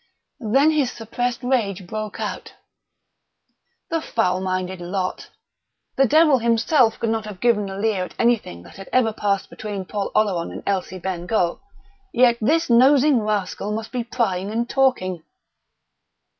[0.39, 2.55] Then his suppressed rage broke out....
[3.91, 5.29] The foul minded lot!
[5.95, 9.51] The devil himself could not have given a leer at anything that had ever passed
[9.51, 11.59] between Paul Oleron and Elsie Bengough,
[12.11, 15.21] yet this nosing rascal must be prying and talking!...